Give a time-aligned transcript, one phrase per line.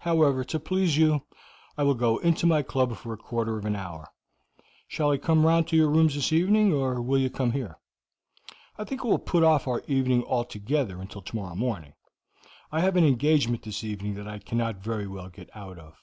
[0.00, 1.22] However, to please you,
[1.78, 4.10] I will go into my club for a quarter of an hour.
[4.86, 7.78] Shall I come round to your rooms this evening, or will you come here?"
[8.76, 11.94] "I think I will put off our meeting altogether until tomorrow morning.
[12.70, 15.94] I have an engagement this evening that I cannot very well get out of."